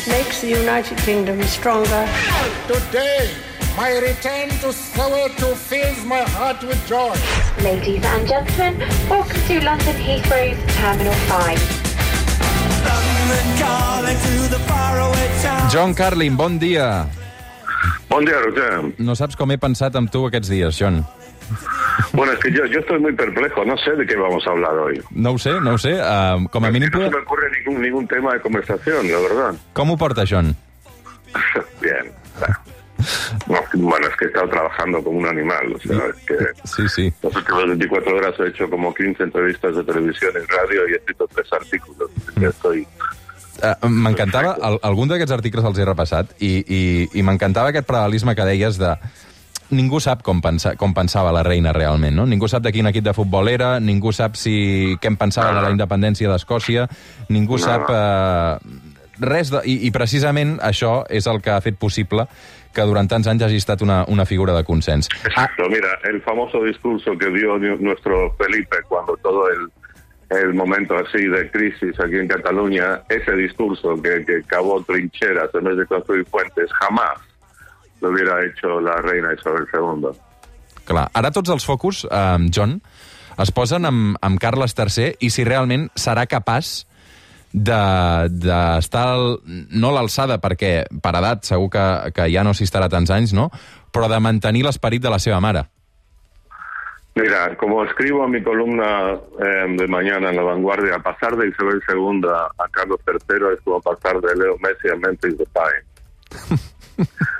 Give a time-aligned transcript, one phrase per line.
[0.00, 2.08] It makes the United Kingdom stronger.
[2.64, 3.28] Today,
[3.76, 7.12] my return to Soweto fills my heart with joy.
[7.60, 11.60] Ladies and gentlemen, welcome to London Heathrow's Terminal 5.
[15.70, 17.06] John Carlin, bon dia.
[18.08, 18.94] Bon dia, Roger.
[18.96, 21.04] No saps com he pensat amb tu aquests dies, John.
[22.12, 23.64] Bueno, es que yo, yo estoy muy perplejo.
[23.64, 25.00] No sé de qué vamos a hablar hoy.
[25.10, 25.94] No ho sé, no ho sé.
[25.94, 26.90] Uh, com a mínim...
[26.92, 29.54] No se me ocurre ningún, ningún tema de conversación, la verdad.
[29.72, 30.56] Com ho porta, John?
[31.80, 32.12] Bien.
[33.48, 35.72] No, bueno, es que he estado trabajando como un animal.
[35.74, 37.12] O sea, es que Sí, sí.
[37.22, 40.96] las últimas 24 horas he hecho como 15 entrevistas de televisión y radio y he
[40.96, 42.10] escrito tres artículos.
[42.38, 42.86] Que estoy...
[43.62, 46.78] Uh, m'encantava, al, algun d'aquests articles els he repassat i, i,
[47.12, 48.94] i m'encantava aquest paral·lelisme que deies de
[49.70, 52.26] ningú sap com, pensa, com pensava la reina realment, no?
[52.28, 55.64] Ningú sap de quin equip de futbol era, ningú sap si què en pensava de
[55.64, 56.88] la independència d'Escòcia,
[57.28, 57.64] ningú No.
[57.64, 58.58] sap eh,
[59.20, 59.60] res de...
[59.68, 62.26] I, I precisament això és el que ha fet possible
[62.74, 65.10] que durant tants anys hagi estat una, una figura de consens.
[65.24, 69.66] Exacto, mira, el famoso discurso que dio nuestro Felipe cuando todo el,
[70.30, 75.64] el momento así de crisis aquí en Cataluña, ese discurso que, que cavó trincheras en
[75.64, 77.18] vez de construir puentes, jamás
[78.00, 80.10] lo hubiera hecho la reina Isabel II.
[80.84, 82.80] Clar, ara tots els focus, eh, John,
[83.38, 86.86] es posen amb, amb Carles III i si realment serà capaç
[87.52, 89.40] d'estar de, d'estar al-
[89.74, 91.84] no l'alçada, perquè per edat segur que,
[92.14, 93.48] que ja no s'hi estarà tants anys, no?
[93.90, 95.64] però de mantenir l'esperit de la seva mare.
[97.16, 101.82] Mira, como escribo en mi columna eh, de mañana en La Vanguardia, pasar de Isabel
[101.88, 105.74] II a Carlos III es como pasar de Leo Messi a Memphis Depay.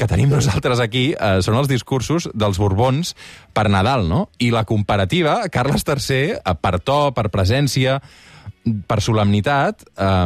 [0.00, 3.12] que tenim nosaltres aquí eh, són els discursos dels Borbons
[3.56, 4.28] per Nadal, no?
[4.40, 7.98] I la comparativa, Carles III, eh, per to, per presència,
[8.88, 10.24] per solemnitat, eh,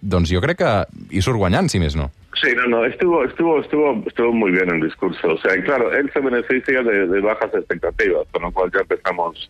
[0.00, 0.74] doncs jo crec que
[1.10, 2.10] hi surt guanyant, si més no.
[2.42, 5.32] Sí, no, no, estuvo, estuvo, estuvo, estuvo muy bien el discurso.
[5.32, 9.48] O sea, claro, él se beneficia de, de bajas expectativas, con lo cual ya empezamos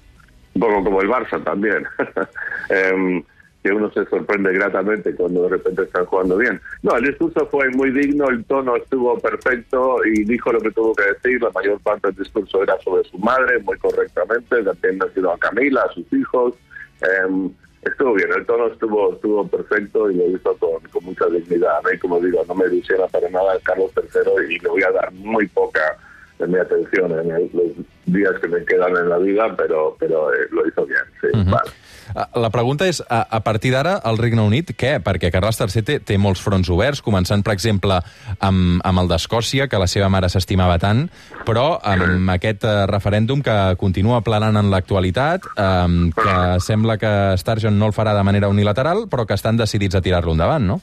[0.54, 1.84] un poco como el Barça también.
[2.70, 3.22] Em,
[3.64, 6.60] que uno se sorprende gratamente cuando de repente están jugando bien.
[6.82, 10.94] No, el discurso fue muy digno, el tono estuvo perfecto y dijo lo que tuvo
[10.94, 11.42] que decir.
[11.42, 14.56] La mayor parte del discurso era sobre su madre, muy correctamente,
[14.92, 16.52] mencionó a Camila, a sus hijos.
[17.00, 21.78] Em, estuvo bien, el tono estuvo estuvo perfecto y lo hizo con, con mucha dignidad.
[21.78, 24.90] A mí, como digo, no me ilusiona para nada Carlos III y le voy a
[24.90, 25.96] dar muy poca
[26.38, 27.72] de mi atención en el- los
[28.04, 31.28] días que me quedan en la vida, pero pero eh, lo hizo bien, sí.
[31.50, 31.70] vale.
[32.12, 34.98] Eh, La pregunta és, a, a partir d'ara, el Regne Unit, què?
[35.04, 38.00] Perquè Carles III té, té molts fronts oberts, començant, per exemple,
[38.40, 41.06] amb, amb el d'Escòcia, que la seva mare s'estimava tant,
[41.46, 47.78] però amb aquest eh, referèndum que continua planant en l'actualitat, eh, que sembla que Sturgeon
[47.78, 50.80] no el farà de manera unilateral, però que estan decidits a tirar-lo endavant, no?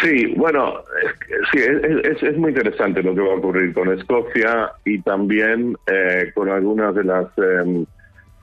[0.00, 0.76] Sí, bueno,
[1.52, 5.76] sí, es, es- es muy interesante lo que va a ocurrir con Escocia y también
[5.86, 7.84] eh, con algunas de las eh,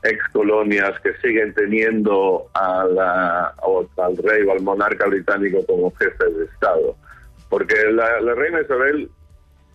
[0.03, 3.53] ex colonias que siguen teniendo a la-
[3.97, 6.95] al rey o al monarca británico como jefe de Estado.
[7.49, 9.09] Porque la, reina Isabel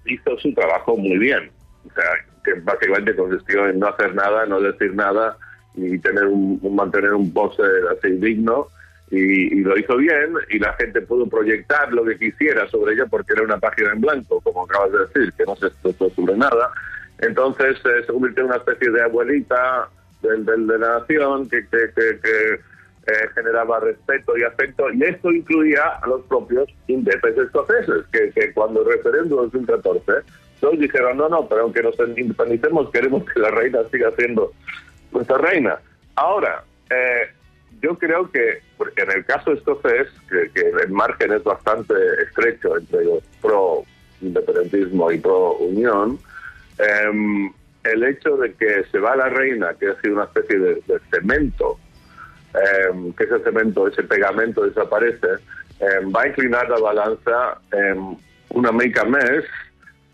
[0.07, 1.51] hizo su trabajo muy bien.
[1.89, 2.05] O sea,
[2.45, 5.37] que básicamente consistió en no hacer nada, no decir nada
[5.75, 7.63] y tener un, mantener un pose
[7.97, 8.69] así digno.
[9.11, 13.35] Y, lo hizo bien y la gente pudo proyectar lo que quisiera sobre ella porque
[13.35, 16.71] era una página en blanco, como acabas de decir, que no se expresó sobre nada.
[17.19, 19.91] Entonces eh, se convirtió en una especie de abuelita
[20.23, 22.55] del, de la nación que, que, que- que,
[23.05, 28.53] eh, generaba respeto y afecto, y esto incluía a los propios independientes escoceses, que, que
[28.53, 30.13] cuando el referéndum de 2014,
[30.61, 34.53] todos dijeron, no, no, pero aunque nos independicemos, queremos que la reina siga siendo
[35.11, 35.81] nuestra reina.
[36.15, 37.27] Ahora, eh,
[37.81, 38.61] yo creo que,
[38.97, 41.95] en el caso escocés, que, que el margen es bastante
[42.29, 46.19] estrecho entre los pro-independentismo y pro-unión,
[46.79, 47.53] em,
[47.85, 51.79] el hecho de que se va la reina, que ha sido una especie de, cemento,
[52.55, 55.29] em, que ese cemento, ese pegamento desaparece,
[55.81, 58.17] em, va a inclinar la balanza em,
[58.51, 59.45] una mica més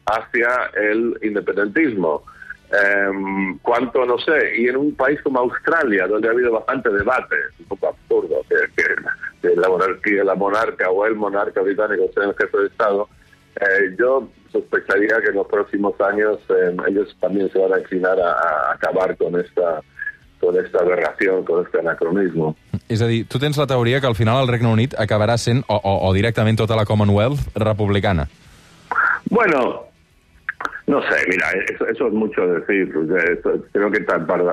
[0.07, 2.23] hacia el independentismo.
[3.63, 7.67] Cuánto, no sé, y en un país como Australia, donde ha habido bastante debate, un
[7.67, 12.67] poco absurdo que la monarquía, la monarca o el monarca británico sea el jefe de
[12.67, 13.09] Estado,
[13.61, 18.19] Eh, yo sospecharía que en los próximos años eh, ellos también se van a inclinar
[18.21, 19.83] a, a acabar con esta
[20.41, 22.55] con esta aberración, con este anacronismo.
[22.89, 25.65] És a dir, tu tens la teoria que al final el Regne Unit acabarà sent,
[25.67, 28.29] o, o, o directament tota la Commonwealth, republicana.
[29.31, 29.85] Bueno,
[30.87, 32.93] no sé, mira, eso, eso es mucho decir.
[33.73, 34.01] creo que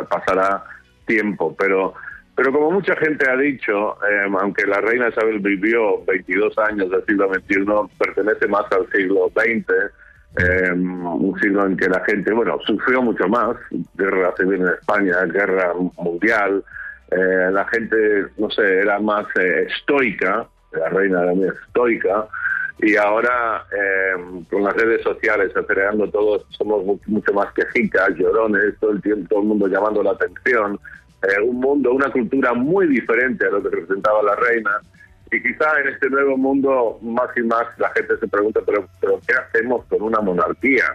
[0.09, 0.65] pasará
[1.05, 1.93] tiempo, pero
[2.35, 7.05] pero como mucha gente ha dicho, eh, aunque la reina Isabel vivió 22 años del
[7.05, 7.65] siglo XXI,
[7.97, 9.73] pertenece más al siglo XX,
[10.37, 13.55] eh, un siglo en que la gente, bueno, sufrió mucho más,
[13.95, 16.61] guerra civil en España, guerra mundial,
[17.11, 22.27] eh, la gente, no sé, era más eh, estoica, la reina era muy estoica,
[22.79, 28.77] y ahora eh, con las redes sociales acelerando todo, somos mu- mucho más quejicas, llorones,
[28.81, 30.77] todo el tiempo, todo el mundo llamando la atención,
[31.27, 34.71] eh, un mundo, una cultura muy diferente a lo que representaba la reina.
[35.31, 39.19] Y quizá en este nuevo mundo más y más la gente se pregunta, pero, pero
[39.27, 40.85] ¿qué hacemos con una monarquía?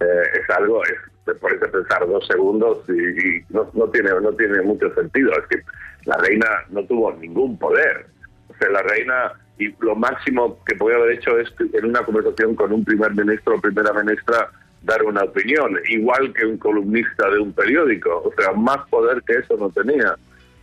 [0.00, 4.62] Eh, es algo, es, te pensar dos segundos y, y no, no tiene no tiene
[4.62, 5.32] mucho sentido.
[5.32, 5.62] Es que
[6.04, 8.06] la reina no tuvo ningún poder.
[8.48, 12.04] O sea, la reina, y lo máximo que podía haber hecho es que en una
[12.04, 14.48] conversación con un primer ministro o primera ministra
[14.82, 18.22] dar una opinión, igual que un columnista de un periódico.
[18.24, 20.16] O sea, más poder que eso no tenía.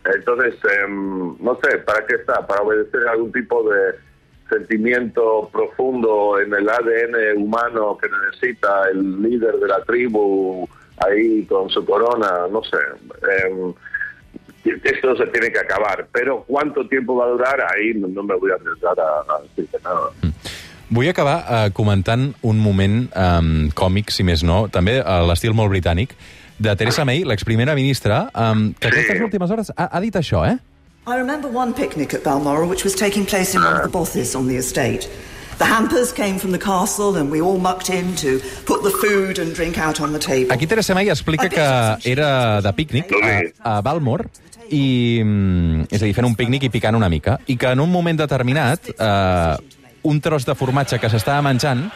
[0.04, 2.46] Entonces, em, no sé, ¿para qué está?
[2.46, 3.94] ¿Para obedecer algún tipo de
[4.48, 10.68] sentimiento profundo en el ADN humano que necesita el líder de la tribu
[10.98, 12.46] ahí con su corona?
[12.50, 12.78] No sé.
[13.44, 13.74] Em,
[14.84, 18.34] esto se tiene que acabar, pero cuánto tiempo va a durar, ahí no, no me
[18.34, 20.10] voy a arriesgar a, a decirte nada.
[20.90, 25.70] Vull acabar eh, comentant un moment um, còmic, si més no, també a l'estil molt
[25.70, 26.16] britànic,
[26.60, 28.98] de Theresa May, l'exprimera ministra, um, que Sí.
[28.98, 30.58] aquestes últimes hores ha, ha dit això, eh?
[31.06, 34.34] I remember one picnic at Balmoral which was taking place in one of the bothes
[34.34, 35.08] on the estate.
[35.58, 39.38] The hampers came from the castle and we all mucked in to put the food
[39.38, 40.52] and drink out on the table.
[40.52, 44.26] Aquí Teresa May explica que era de pícnic a, a Balmor
[44.70, 47.80] i, mm, és a dir, fent un pícnic i picant una mica, i que en
[47.80, 49.56] un moment determinat eh,
[50.02, 51.88] un tros de formatge que s'estava menjant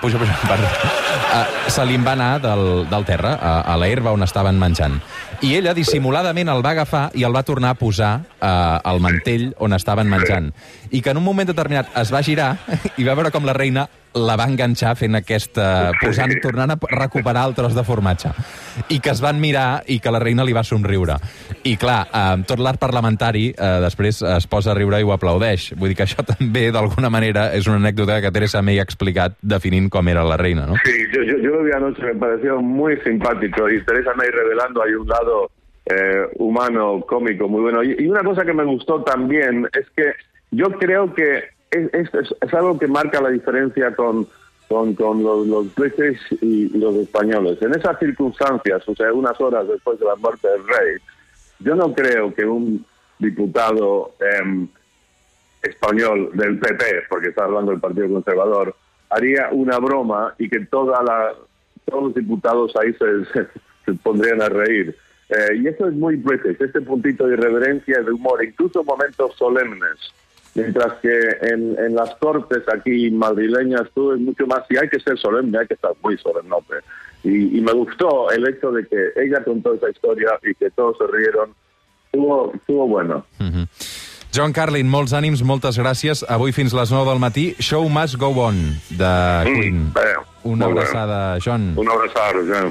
[0.00, 4.24] puja, puja, perdó, uh, se li va anar del, del terra, a, a l'herba on
[4.26, 4.98] estaven menjant.
[5.38, 9.52] I ella dissimuladament el va agafar i el va tornar a posar uh, al mantell
[9.62, 10.50] on estaven menjant.
[10.90, 12.56] I que en un moment determinat es va girar
[12.98, 13.86] i va veure com la reina
[14.18, 15.92] la va enganxar fent aquesta...
[16.00, 18.32] posant, tornant a recuperar el tros de formatge.
[18.94, 21.18] I que es van mirar i que la reina li va somriure.
[21.68, 25.72] I clar, eh, tot l'art parlamentari eh, després es posa a riure i ho aplaudeix.
[25.78, 29.38] Vull dir que això també, d'alguna manera, és una anècdota que Teresa May ha explicat
[29.42, 30.78] definint com era la reina, no?
[30.84, 34.82] Sí, yo, yo, yo lo vi anoche, me pareció muy simpático y Teresa May revelando
[34.82, 35.27] hay un lado
[35.90, 37.82] eh, humano, cómico, muy bueno.
[37.82, 40.12] Y, una cosa que me gustó también es que
[40.50, 44.26] yo creo que es, algo que marca la diferencia con,
[44.68, 45.66] con, los, los
[46.42, 47.60] y, los españoles.
[47.62, 50.96] En esas circunstancias, o sea, unas horas después de la muerte del rey,
[51.60, 52.84] yo no creo que un
[53.18, 54.68] diputado em,
[55.62, 58.74] español del PP, porque está hablando del Partido Conservador,
[59.10, 60.94] haría una broma y que todos
[61.86, 63.46] los diputados ahí se-
[63.86, 64.94] se pondrían a reír.
[65.30, 69.96] Eh, y eso es muy british, este puntito de irreverencia, de humor, incluso momentos solemnes.
[70.54, 74.98] Mientras que en, en las cortes aquí madrileñas todo es mucho más, y hay que
[75.00, 76.76] ser solemne, hay que estar muy solemnote.
[77.22, 80.96] Y, y me gustó el hecho de que ella contó esa historia y que todos
[80.98, 81.50] se rieron.
[82.06, 83.24] Estuvo, estuvo bueno.
[84.34, 86.20] John Carlin, molts ànims, moltes gràcies.
[86.28, 88.56] Avui fins les 9 del matí, Show Must Go On,
[88.90, 89.12] de
[89.44, 89.86] Queen.
[89.88, 90.08] Mm, bé,
[90.44, 90.82] Una molt bé.
[90.84, 91.72] abraçada, John.
[91.76, 92.68] Un abraçado, ja.